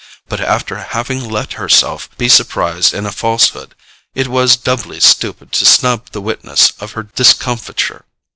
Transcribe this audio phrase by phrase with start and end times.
[0.27, 3.75] But, after having let herself be surprised in a falsehood,
[4.15, 8.05] it was doubly stupid to snub the witness of her discomfiture.